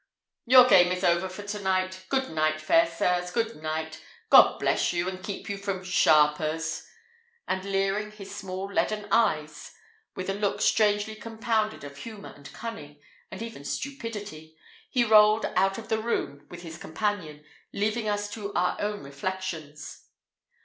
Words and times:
"Your 0.47 0.67
game 0.67 0.91
is 0.91 1.03
over 1.03 1.29
for 1.29 1.43
to 1.43 1.59
night. 1.61 2.07
Goodnight, 2.09 2.59
fair 2.59 2.87
sirs; 2.87 3.29
good 3.29 3.61
night! 3.61 4.01
God 4.31 4.57
bless 4.57 4.91
you, 4.93 5.07
and 5.07 5.23
keep 5.23 5.47
you 5.47 5.59
from 5.59 5.83
sharpers," 5.83 6.87
and 7.47 7.63
leering 7.65 8.09
his 8.09 8.33
small 8.35 8.65
leaden 8.73 9.07
eyes, 9.11 9.75
with 10.15 10.27
a 10.27 10.33
look 10.33 10.59
strangely 10.59 11.13
compounded 11.13 11.83
of 11.83 11.97
humour 11.97 12.33
and 12.35 12.51
cunning, 12.51 12.99
and 13.29 13.43
even 13.43 13.63
stupidity, 13.63 14.57
he 14.89 15.03
rolled 15.03 15.45
out 15.55 15.77
of 15.77 15.89
the 15.89 16.01
room 16.01 16.47
with 16.49 16.63
his 16.63 16.79
companion, 16.79 17.45
leaving 17.71 18.09
us 18.09 18.27
to 18.31 18.51
our 18.55 18.75
own 18.81 19.03
reflections. 19.03 20.07